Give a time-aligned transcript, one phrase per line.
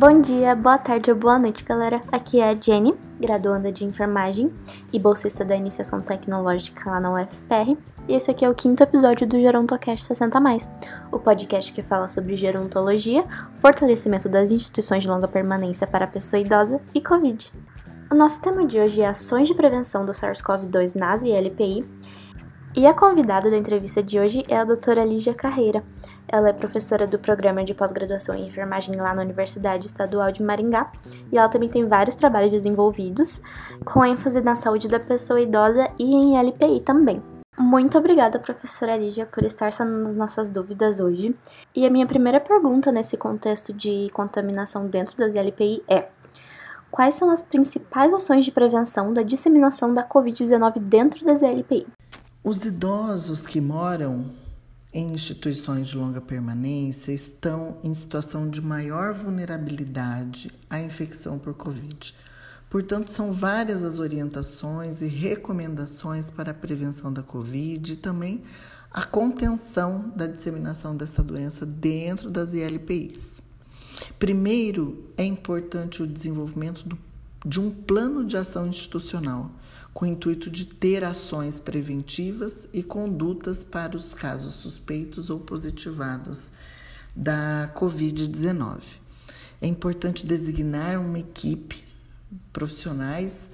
[0.00, 2.00] Bom dia, boa tarde ou boa noite, galera.
[2.10, 4.50] Aqui é a Jenny, graduanda de enfermagem
[4.90, 7.76] e bolsista da iniciação tecnológica lá na UFPR.
[8.08, 10.40] E esse aqui é o quinto episódio do Gerontocast 60
[11.12, 13.26] o podcast que fala sobre gerontologia,
[13.60, 17.52] fortalecimento das instituições de longa permanência para a pessoa idosa e Covid.
[18.10, 21.84] O nosso tema de hoje é ações de prevenção do SARS-CoV-2 nas ILPI.
[22.74, 25.84] E a convidada da entrevista de hoje é a doutora Lígia Carreira.
[26.32, 30.92] Ela é professora do programa de pós-graduação em enfermagem lá na Universidade Estadual de Maringá
[31.32, 33.40] e ela também tem vários trabalhos desenvolvidos
[33.84, 37.20] com ênfase na saúde da pessoa idosa e em LPI também.
[37.58, 41.36] Muito obrigada, professora Lígia, por estar sanando as nossas dúvidas hoje.
[41.74, 46.08] E a minha primeira pergunta nesse contexto de contaminação dentro das LPI é:
[46.92, 51.88] quais são as principais ações de prevenção da disseminação da Covid-19 dentro das LPI?
[52.42, 54.26] Os idosos que moram
[54.92, 62.14] em instituições de longa permanência estão em situação de maior vulnerabilidade à infecção por Covid.
[62.68, 68.42] Portanto, são várias as orientações e recomendações para a prevenção da Covid e também
[68.92, 73.42] a contenção da disseminação dessa doença dentro das ILPIs.
[74.18, 76.98] Primeiro, é importante o desenvolvimento do,
[77.46, 79.50] de um plano de ação institucional
[79.92, 86.50] com o intuito de ter ações preventivas e condutas para os casos suspeitos ou positivados
[87.14, 88.98] da Covid-19.
[89.60, 91.84] É importante designar uma equipe
[92.52, 93.50] profissionais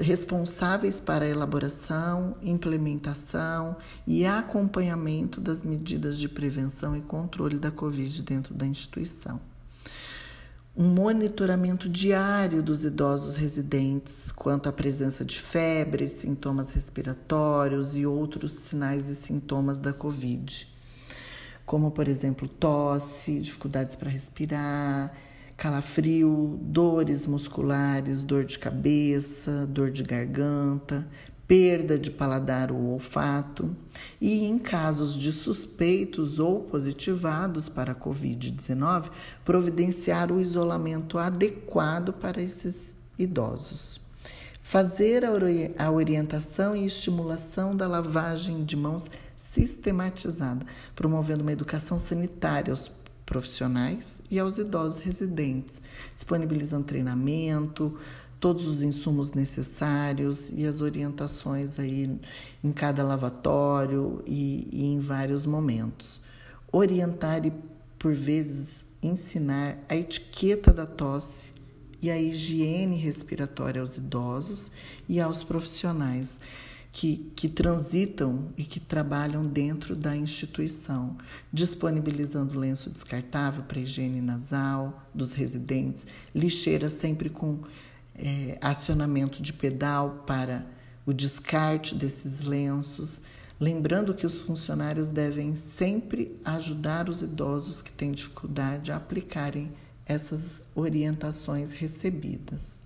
[0.00, 8.22] responsáveis para a elaboração, implementação e acompanhamento das medidas de prevenção e controle da Covid
[8.22, 9.40] dentro da instituição
[10.78, 18.52] um monitoramento diário dos idosos residentes quanto à presença de febre, sintomas respiratórios e outros
[18.52, 20.72] sinais e sintomas da Covid,
[21.66, 25.12] como, por exemplo, tosse, dificuldades para respirar,
[25.56, 31.08] calafrio, dores musculares, dor de cabeça, dor de garganta,
[31.48, 33.74] perda de paladar ou olfato,
[34.20, 39.10] e em casos de suspeitos ou positivados para a Covid-19,
[39.46, 43.98] providenciar o isolamento adequado para esses idosos.
[44.62, 52.90] Fazer a orientação e estimulação da lavagem de mãos sistematizada, promovendo uma educação sanitária aos
[53.24, 55.80] profissionais e aos idosos residentes,
[56.14, 57.98] disponibilizando treinamento,
[58.40, 62.18] todos os insumos necessários e as orientações aí
[62.62, 66.20] em cada lavatório e, e em vários momentos.
[66.70, 67.52] Orientar e,
[67.98, 71.52] por vezes, ensinar a etiqueta da tosse
[72.00, 74.70] e a higiene respiratória aos idosos
[75.08, 76.40] e aos profissionais
[76.92, 81.16] que, que transitam e que trabalham dentro da instituição,
[81.52, 87.60] disponibilizando lenço descartável para higiene nasal dos residentes, lixeira sempre com
[88.18, 90.66] é, acionamento de pedal para
[91.06, 93.22] o descarte desses lenços.
[93.60, 99.72] Lembrando que os funcionários devem sempre ajudar os idosos que têm dificuldade a aplicarem
[100.06, 102.78] essas orientações recebidas.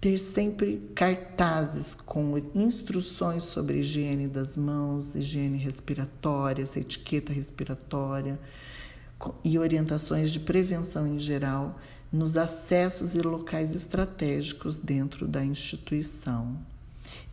[0.00, 8.38] Ter sempre cartazes com instruções sobre higiene das mãos, higiene respiratória, essa etiqueta respiratória
[9.42, 11.76] e orientações de prevenção em geral
[12.12, 16.58] nos acessos e locais estratégicos dentro da instituição.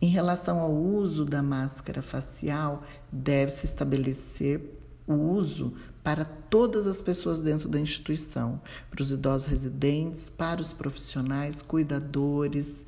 [0.00, 4.60] Em relação ao uso da máscara facial, deve-se estabelecer
[5.06, 8.60] o uso para todas as pessoas dentro da instituição,
[8.90, 12.86] para os idosos residentes, para os profissionais, cuidadores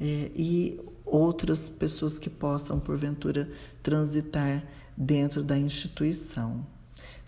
[0.00, 3.50] eh, e outras pessoas que possam, porventura,
[3.82, 4.64] transitar
[4.96, 6.64] dentro da instituição.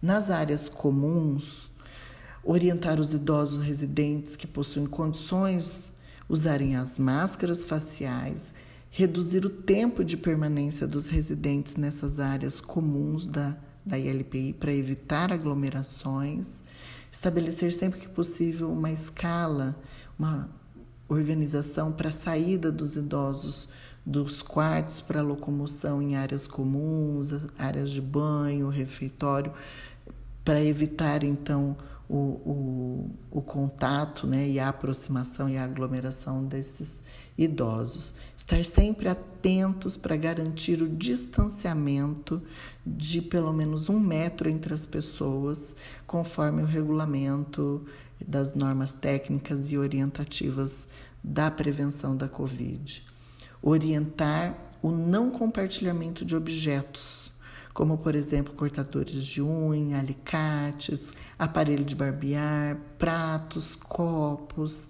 [0.00, 1.71] Nas áreas comuns,
[2.44, 5.92] orientar os idosos residentes que possuem condições
[6.28, 8.54] usarem as máscaras faciais,
[8.90, 13.54] reduzir o tempo de permanência dos residentes nessas áreas comuns da,
[13.84, 16.62] da ILPI para evitar aglomerações,
[17.10, 19.76] estabelecer sempre que possível uma escala,
[20.18, 20.48] uma
[21.06, 23.68] organização para a saída dos idosos
[24.04, 27.28] dos quartos para locomoção em áreas comuns,
[27.58, 29.52] áreas de banho, refeitório,
[30.42, 31.76] para evitar então
[32.12, 37.00] o, o, o contato né, e a aproximação e a aglomeração desses
[37.38, 38.12] idosos.
[38.36, 42.42] Estar sempre atentos para garantir o distanciamento
[42.84, 45.74] de pelo menos um metro entre as pessoas,
[46.06, 47.82] conforme o regulamento
[48.28, 50.88] das normas técnicas e orientativas
[51.24, 53.06] da prevenção da Covid.
[53.62, 57.31] Orientar o não compartilhamento de objetos
[57.72, 64.88] como por exemplo cortadores de unha, alicates, aparelho de barbear, pratos, copos,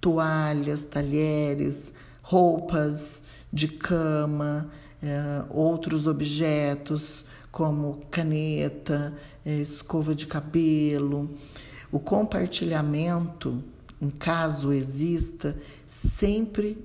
[0.00, 1.92] toalhas, talheres,
[2.22, 3.22] roupas
[3.52, 4.70] de cama,
[5.02, 9.12] é, outros objetos como caneta,
[9.44, 11.30] é, escova de cabelo.
[11.90, 13.62] O compartilhamento,
[14.00, 15.56] em caso exista,
[15.86, 16.78] sempre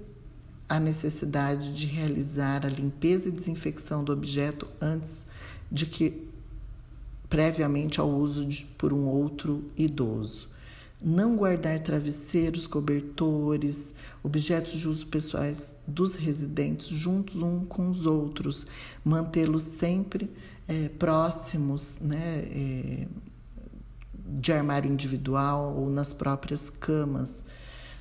[0.68, 5.28] a necessidade de realizar a limpeza e desinfecção do objeto antes
[5.72, 6.28] de que
[7.30, 10.48] previamente ao uso de, por um outro idoso.
[11.02, 18.66] Não guardar travesseiros, cobertores, objetos de uso pessoais dos residentes juntos um com os outros,
[19.04, 20.30] mantê-los sempre
[20.68, 23.08] é, próximos, né, é,
[24.40, 27.44] de armário individual ou nas próprias camas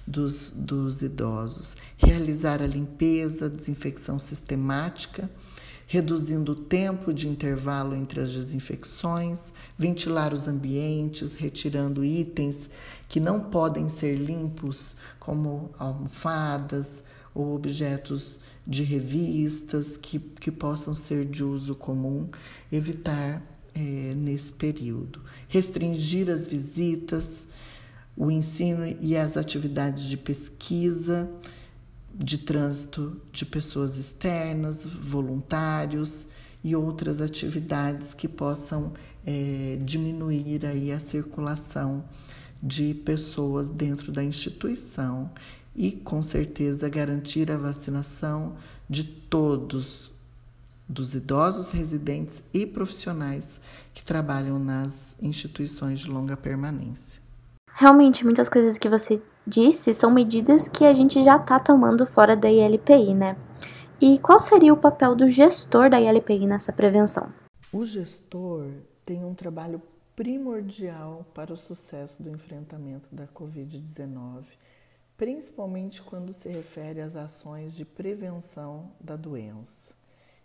[0.07, 1.77] dos, dos idosos.
[1.99, 5.29] Realizar a limpeza, desinfecção sistemática,
[5.87, 12.69] reduzindo o tempo de intervalo entre as desinfecções, ventilar os ambientes, retirando itens
[13.09, 17.03] que não podem ser limpos, como almofadas
[17.35, 22.29] ou objetos de revistas que, que possam ser de uso comum,
[22.73, 23.43] evitar
[23.75, 25.21] é, nesse período.
[25.49, 27.47] Restringir as visitas,
[28.17, 31.29] o ensino e as atividades de pesquisa,
[32.15, 36.27] de trânsito de pessoas externas, voluntários
[36.63, 38.93] e outras atividades que possam
[39.27, 42.05] é, diminuir aí a circulação
[42.63, 45.31] de pessoas dentro da instituição
[45.75, 48.57] e, com certeza, garantir a vacinação
[48.89, 50.13] de todos,
[50.89, 53.61] dos idosos residentes e profissionais
[53.93, 57.21] que trabalham nas instituições de longa permanência.
[57.73, 62.37] Realmente, muitas coisas que você disse são medidas que a gente já está tomando fora
[62.37, 63.37] da ILPI, né?
[64.01, 67.33] E qual seria o papel do gestor da ILPI nessa prevenção?
[67.73, 68.67] O gestor
[69.05, 69.81] tem um trabalho
[70.17, 74.45] primordial para o sucesso do enfrentamento da Covid-19,
[75.17, 79.95] principalmente quando se refere às ações de prevenção da doença.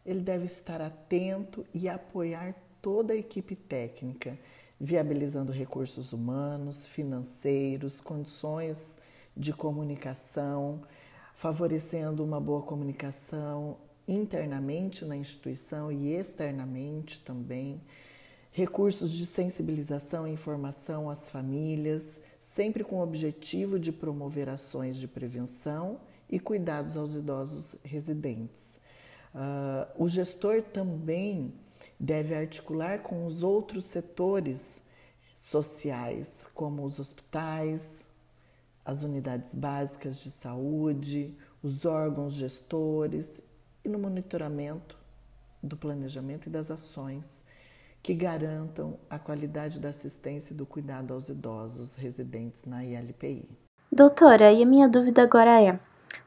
[0.06, 4.38] Ele deve estar atento e apoiar toda a equipe técnica
[4.80, 8.98] viabilizando recursos humanos, financeiros, condições
[9.36, 10.82] de comunicação,
[11.36, 13.78] favorecendo uma boa comunicação
[14.08, 17.82] internamente na instituição e externamente também,
[18.52, 25.08] recursos de sensibilização e informação às famílias, sempre com o objetivo de promover ações de
[25.08, 26.00] prevenção
[26.30, 28.80] e cuidados aos idosos residentes.
[29.34, 31.54] Uh, o gestor também
[32.00, 34.82] deve articular com os outros setores
[35.36, 38.08] sociais, como os hospitais,
[38.86, 43.42] as unidades básicas de saúde, os órgãos gestores
[43.84, 44.98] e no monitoramento
[45.62, 47.44] do planejamento e das ações
[48.02, 53.50] que garantam a qualidade da assistência e do cuidado aos idosos residentes na ILPI.
[53.92, 55.80] Doutora, e a minha dúvida agora é: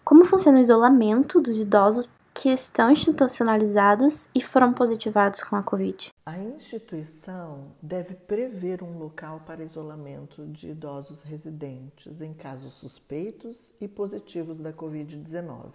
[0.04, 2.08] como funciona o isolamento dos idosos
[2.42, 6.10] que estão institucionalizados e foram positivados com a Covid?
[6.26, 13.86] A instituição deve prever um local para isolamento de idosos residentes em casos suspeitos e
[13.86, 15.70] positivos da Covid-19.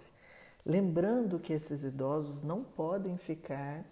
[0.62, 3.82] Lembrando que esses idosos não podem ficar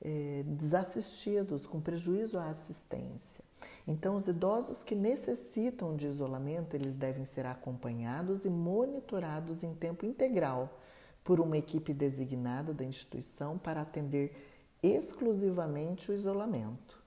[0.00, 3.44] eh, desassistidos, com prejuízo à assistência.
[3.86, 10.06] Então, os idosos que necessitam de isolamento, eles devem ser acompanhados e monitorados em tempo
[10.06, 10.80] integral
[11.24, 14.34] por uma equipe designada da instituição para atender
[14.82, 17.00] exclusivamente o isolamento.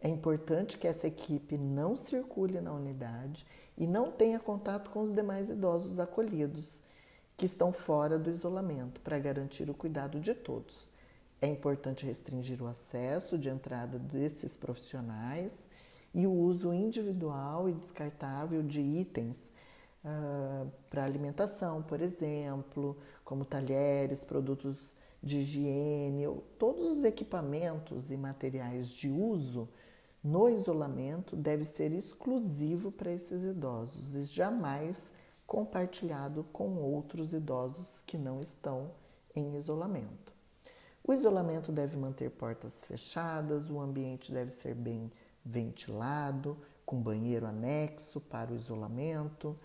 [0.00, 3.46] É importante que essa equipe não circule na unidade
[3.78, 6.82] e não tenha contato com os demais idosos acolhidos
[7.36, 10.88] que estão fora do isolamento para garantir o cuidado de todos.
[11.40, 15.68] É importante restringir o acesso de entrada desses profissionais
[16.12, 19.52] e o uso individual e descartável de itens
[20.04, 26.24] uh, para alimentação, por exemplo, como talheres, produtos de higiene,
[26.58, 29.68] todos os equipamentos e materiais de uso
[30.22, 35.12] no isolamento deve ser exclusivo para esses idosos e jamais
[35.46, 38.90] compartilhado com outros idosos que não estão
[39.34, 40.32] em isolamento.
[41.04, 45.10] O isolamento deve manter portas fechadas, o ambiente deve ser bem
[45.44, 46.56] ventilado,
[46.86, 49.58] com banheiro anexo para o isolamento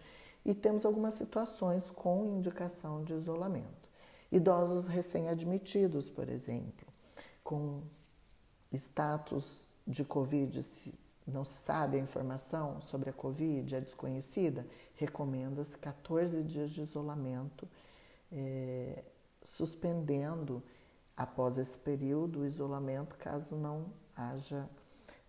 [0.48, 3.90] e temos algumas situações com indicação de isolamento.
[4.32, 6.88] Idosos recém-admitidos, por exemplo,
[7.44, 7.82] com
[8.72, 15.78] status de Covid, se não se sabe a informação sobre a Covid, é desconhecida, recomenda-se
[15.78, 17.68] 14 dias de isolamento,
[18.32, 19.04] é,
[19.44, 20.64] suspendendo
[21.16, 24.70] após esse período, o isolamento, caso não haja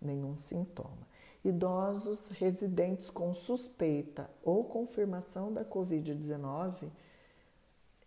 [0.01, 1.08] nenhum sintoma.
[1.43, 6.89] Idosos residentes com suspeita ou confirmação da Covid-19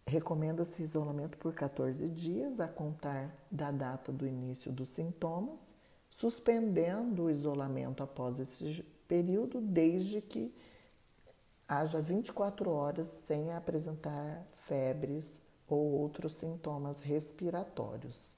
[0.06, 5.74] recomenda-se isolamento por 14 dias a contar da data do início dos sintomas,
[6.10, 10.54] suspendendo o isolamento após esse período, desde que
[11.66, 18.36] haja 24 horas sem apresentar febres ou outros sintomas respiratórios.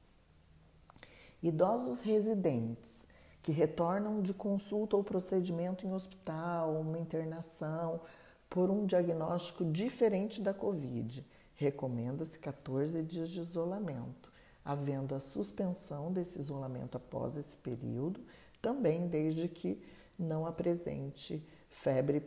[1.43, 3.05] Idosos residentes
[3.45, 8.01] que retornam de consulta ou procedimento em hospital, uma internação
[8.49, 11.23] por um diagnóstico diferente da Covid,
[11.55, 14.33] recomenda-se 14 dias de isolamento,
[14.65, 18.19] havendo a suspensão desse isolamento após esse período,
[18.63, 19.79] também desde que
[20.19, 22.27] não apresente febre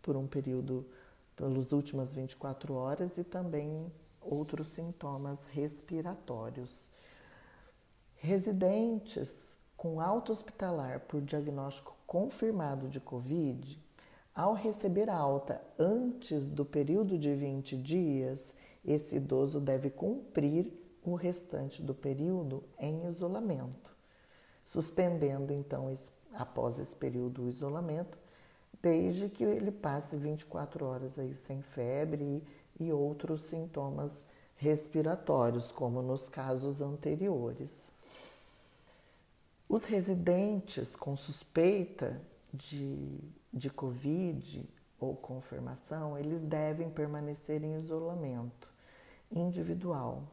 [0.00, 0.86] por um período,
[1.36, 6.88] pelas últimas 24 horas e também outros sintomas respiratórios.
[8.16, 13.80] Residentes com alta hospitalar por diagnóstico confirmado de Covid,
[14.34, 21.80] ao receber alta antes do período de 20 dias, esse idoso deve cumprir o restante
[21.80, 23.96] do período em isolamento,
[24.64, 25.94] suspendendo então
[26.34, 28.18] após esse período o isolamento
[28.82, 32.44] desde que ele passe 24 horas aí sem febre
[32.80, 37.96] e outros sintomas respiratórios, como nos casos anteriores.
[39.68, 42.20] Os residentes com suspeita
[42.52, 43.20] de,
[43.52, 48.72] de Covid ou confirmação, eles devem permanecer em isolamento
[49.30, 50.24] individual.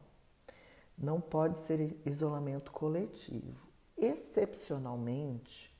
[0.96, 3.68] Não pode ser isolamento coletivo.
[3.96, 5.76] Excepcionalmente,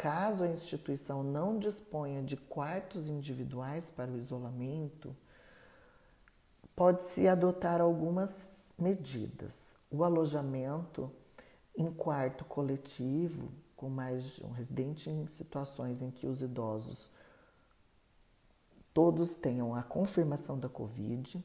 [0.00, 5.14] Caso a instituição não disponha de quartos individuais para o isolamento,
[6.74, 9.76] pode-se adotar algumas medidas.
[9.90, 11.12] O alojamento
[11.76, 17.10] em quarto coletivo, com mais de um residente em situações em que os idosos
[18.92, 21.42] todos tenham a confirmação da Covid,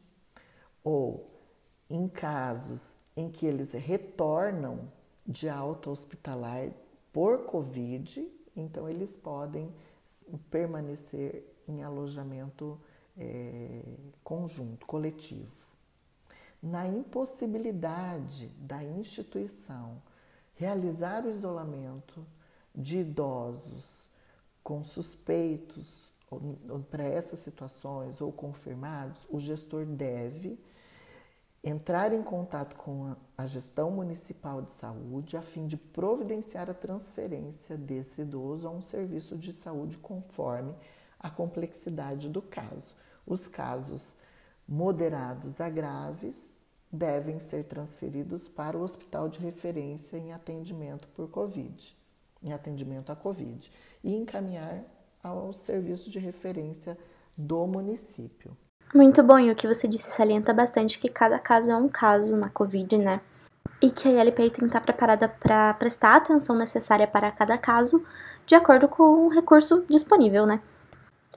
[0.84, 1.30] ou
[1.90, 4.92] em casos em que eles retornam
[5.26, 6.72] de alta hospitalar
[7.14, 9.74] por Covid então eles podem
[10.50, 12.80] permanecer em alojamento
[13.18, 13.82] é,
[14.24, 15.68] conjunto, coletivo.
[16.62, 20.02] Na impossibilidade da instituição
[20.56, 22.26] realizar o isolamento
[22.74, 24.08] de idosos
[24.64, 26.12] com suspeitos
[26.90, 30.60] para essas situações ou confirmados, o gestor deve
[31.64, 37.78] entrar em contato com a gestão municipal de saúde a fim de providenciar a transferência
[37.78, 40.76] desse idoso a um serviço de saúde conforme
[41.20, 42.96] a complexidade do caso.
[43.26, 44.16] Os casos
[44.68, 46.55] moderados a graves
[46.92, 51.96] devem ser transferidos para o hospital de referência em atendimento por Covid,
[52.44, 53.72] em atendimento à Covid,
[54.04, 54.84] e encaminhar
[55.22, 56.98] ao serviço de referência
[57.38, 58.56] do município.
[58.94, 62.38] Muito bom, e o que você disse salienta bastante que cada caso é um caso
[62.38, 63.20] na Covid, né?
[63.82, 67.58] E que a LPI tem que estar preparada para prestar a atenção necessária para cada
[67.58, 68.06] caso,
[68.46, 70.62] de acordo com o recurso disponível, né?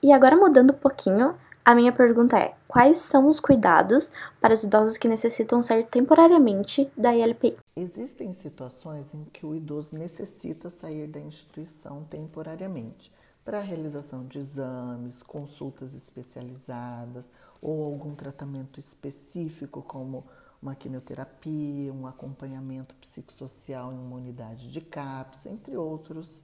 [0.01, 1.35] E agora mudando um pouquinho,
[1.69, 4.11] a minha pergunta é: quais são os cuidados
[4.41, 7.57] para os idosos que necessitam sair temporariamente da ILPI?
[7.75, 13.13] Existem situações em que o idoso necessita sair da instituição temporariamente
[13.45, 17.29] para a realização de exames, consultas especializadas
[17.61, 20.25] ou algum tratamento específico, como
[20.59, 26.41] uma quimioterapia, um acompanhamento psicossocial em uma unidade de CAPS, entre outros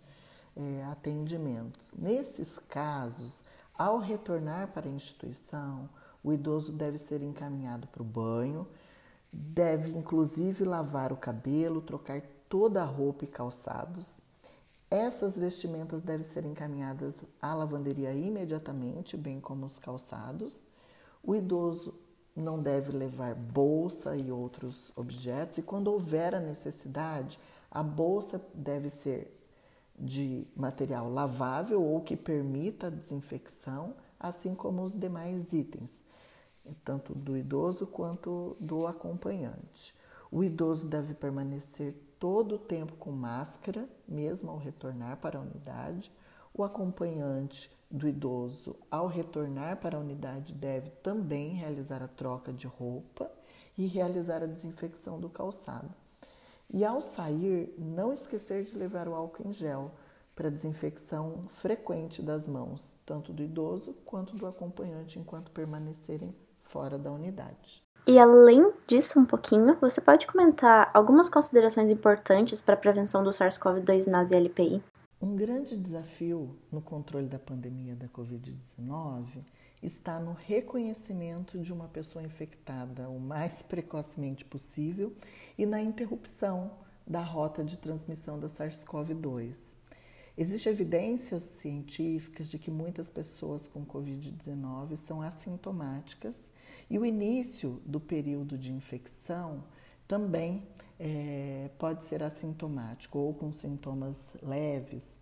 [0.55, 1.94] é, atendimentos.
[1.98, 3.44] Nesses casos,
[3.77, 5.89] ao retornar para a instituição,
[6.24, 8.67] o idoso deve ser encaminhado para o banho,
[9.32, 14.22] deve inclusive lavar o cabelo, trocar toda a roupa e calçados
[14.89, 20.65] essas vestimentas devem ser encaminhadas à lavanderia imediatamente, bem como os calçados.
[21.24, 21.94] O idoso
[22.36, 27.39] não deve levar bolsa e outros objetos, e quando houver a necessidade,
[27.72, 29.32] a bolsa deve ser
[29.98, 36.04] de material lavável ou que permita a desinfecção, assim como os demais itens,
[36.84, 39.94] tanto do idoso quanto do acompanhante.
[40.32, 46.12] O idoso deve permanecer todo o tempo com máscara, mesmo ao retornar para a unidade.
[46.54, 52.68] O acompanhante do idoso, ao retornar para a unidade, deve também realizar a troca de
[52.68, 53.32] roupa
[53.78, 55.94] e realizar a desinfecção do calçado.
[56.74, 59.91] E ao sair, não esquecer de levar o álcool em gel
[60.36, 67.12] para desinfecção frequente das mãos, tanto do idoso quanto do acompanhante, enquanto permanecerem fora da
[67.12, 67.81] unidade.
[68.07, 73.31] E além disso, um pouquinho, você pode comentar algumas considerações importantes para a prevenção do
[73.31, 74.84] SARS-CoV-2 nas LPI?
[75.19, 79.43] Um grande desafio no controle da pandemia da Covid-19
[79.86, 85.13] está no reconhecimento de uma pessoa infectada o mais precocemente possível
[85.58, 86.72] e na interrupção
[87.06, 89.75] da rota de transmissão da SARS-CoV-2.
[90.38, 96.51] Existem evidências científicas de que muitas pessoas com Covid-19 são assintomáticas
[96.89, 99.63] e o início do período de infecção
[100.08, 100.68] também
[101.00, 105.18] é, pode ser assintomático ou com sintomas leves.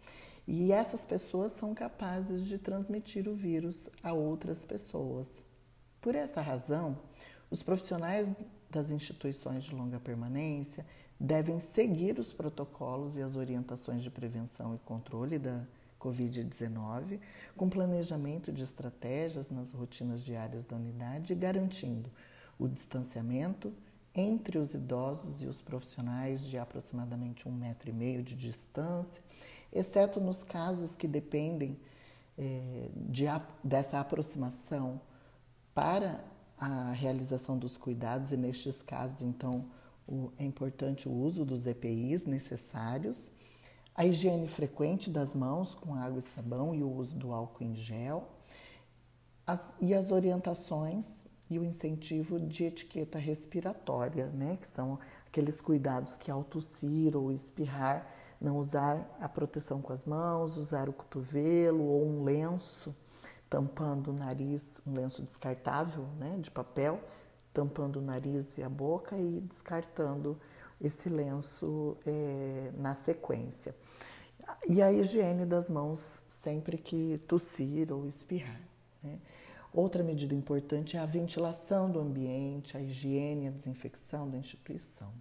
[0.47, 5.43] E essas pessoas são capazes de transmitir o vírus a outras pessoas.
[6.01, 6.97] Por essa razão,
[7.49, 8.35] os profissionais
[8.69, 10.85] das instituições de longa permanência
[11.19, 15.63] devem seguir os protocolos e as orientações de prevenção e controle da
[15.99, 17.19] Covid-19,
[17.55, 22.11] com planejamento de estratégias nas rotinas diárias da unidade, garantindo
[22.59, 23.73] o distanciamento
[24.13, 29.23] entre os idosos e os profissionais de aproximadamente um metro e meio de distância,
[29.73, 31.79] exceto nos casos que dependem
[32.37, 33.25] eh, de,
[33.63, 35.01] dessa aproximação
[35.73, 36.23] para
[36.57, 39.65] a realização dos cuidados, e nestes casos, então,
[40.07, 43.31] o, é importante o uso dos EPIs necessários
[43.95, 47.75] a higiene frequente das mãos com água e sabão e o uso do álcool em
[47.75, 48.27] gel,
[49.45, 56.17] as, e as orientações e o incentivo de etiqueta respiratória, né, que são aqueles cuidados
[56.17, 58.09] que ao tossir ou espirrar,
[58.43, 62.93] não usar a proteção com as mãos, usar o cotovelo ou um lenço
[63.53, 66.99] tampando o nariz, um lenço descartável, né, de papel,
[67.53, 70.39] tampando o nariz e a boca e descartando
[70.81, 73.75] esse lenço é, na sequência.
[74.67, 78.59] E a higiene das mãos sempre que tossir ou espirrar.
[79.03, 79.19] Né?
[79.71, 85.13] Outra medida importante é a ventilação do ambiente, a higiene a desinfecção da instituição.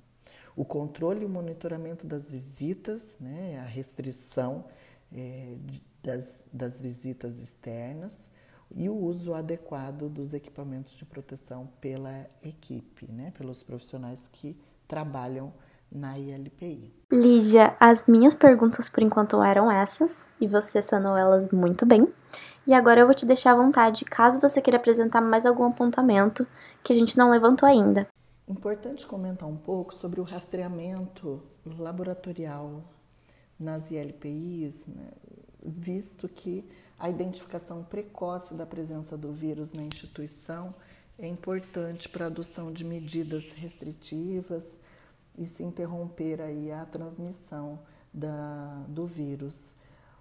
[0.56, 3.60] O controle e o monitoramento das visitas, né?
[3.60, 4.64] a restrição
[5.12, 5.54] é,
[6.02, 8.30] das, das visitas externas
[8.74, 13.32] e o uso adequado dos equipamentos de proteção pela equipe, né?
[13.36, 15.52] pelos profissionais que trabalham
[15.90, 16.92] na ILPI.
[17.10, 22.08] Lígia, as minhas perguntas por enquanto eram essas e você sanou elas muito bem.
[22.66, 26.46] E agora eu vou te deixar à vontade caso você queira apresentar mais algum apontamento
[26.82, 28.06] que a gente não levantou ainda.
[28.46, 32.82] Importante comentar um pouco sobre o rastreamento laboratorial
[33.58, 35.10] nas ILPIs, né?
[35.64, 40.74] visto que a identificação precoce da presença do vírus na instituição
[41.18, 44.76] é importante para a adoção de medidas restritivas
[45.38, 47.78] e se interromper aí a transmissão
[48.12, 49.74] da, do vírus.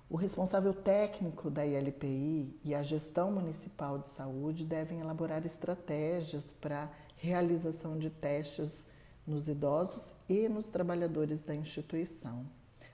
[0.10, 6.92] O responsável técnico da ILPI e a gestão municipal de saúde devem elaborar estratégias para
[7.22, 8.88] realização de testes
[9.28, 12.48] nos idosos e nos trabalhadores da instituição.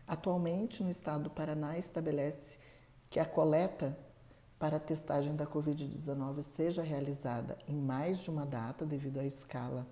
[0.06, 2.60] Atualmente, no estado do Paraná, estabelece
[3.10, 3.98] que a coleta
[4.60, 9.88] para a testagem da Covid-19 seja realizada em mais de uma data, devido à escala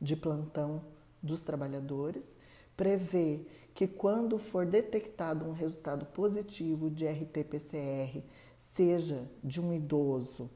[0.00, 0.84] de plantão
[1.20, 2.36] dos trabalhadores,
[2.76, 8.22] prevê que quando for detectado um resultado positivo de RT-PCR,
[8.56, 10.48] seja de um idoso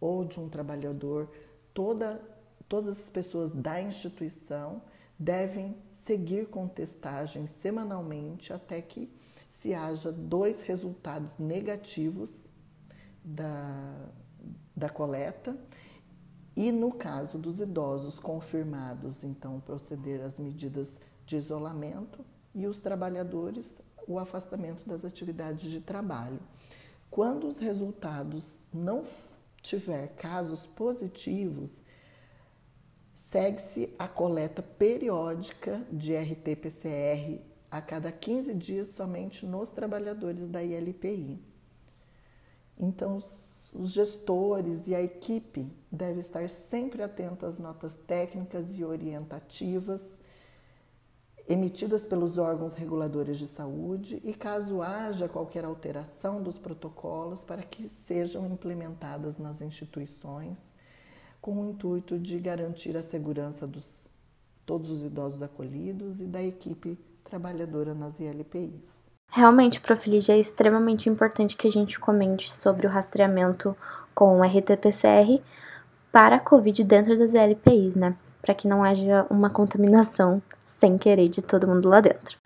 [0.00, 1.28] ou de um trabalhador,
[1.74, 2.20] toda,
[2.68, 4.82] todas as pessoas da instituição
[5.18, 9.10] devem seguir com testagem semanalmente até que
[9.48, 12.46] se haja dois resultados negativos
[13.24, 14.10] da,
[14.76, 15.56] da coleta
[16.54, 23.74] e no caso dos idosos confirmados, então proceder às medidas de isolamento e os trabalhadores
[24.08, 26.40] o afastamento das atividades de trabalho.
[27.10, 29.02] Quando os resultados não
[29.60, 31.82] tiver casos positivos,
[33.30, 41.38] segue-se a coleta periódica de RT-PCR a cada 15 dias somente nos trabalhadores da ILPI.
[42.78, 50.18] Então, os gestores e a equipe devem estar sempre atentos às notas técnicas e orientativas
[51.46, 57.88] emitidas pelos órgãos reguladores de saúde e, caso haja qualquer alteração dos protocolos, para que
[57.90, 60.72] sejam implementadas nas instituições,
[61.40, 64.08] com o intuito de garantir a segurança dos
[64.64, 69.06] todos os idosos acolhidos e da equipe trabalhadora nas ILPIs.
[69.30, 73.74] Realmente, Profilígia, é extremamente importante que a gente comente sobre o rastreamento
[74.14, 75.42] com RT-PCR
[76.12, 78.16] para a Covid dentro das LPIs, né?
[78.42, 82.38] Para que não haja uma contaminação sem querer de todo mundo lá dentro.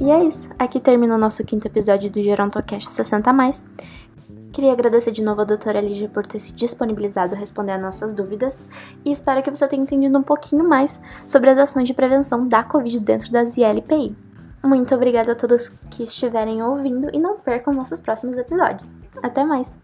[0.00, 0.50] E é isso.
[0.58, 3.64] Aqui termina o nosso quinto episódio do Gerontocast 60+.
[4.56, 8.14] Queria agradecer de novo a doutora Lígia por ter se disponibilizado a responder a nossas
[8.14, 8.64] dúvidas
[9.04, 12.64] e espero que você tenha entendido um pouquinho mais sobre as ações de prevenção da
[12.64, 14.16] Covid dentro das ILPI.
[14.64, 18.98] Muito obrigada a todos que estiverem ouvindo e não percam nossos próximos episódios.
[19.22, 19.78] Até mais!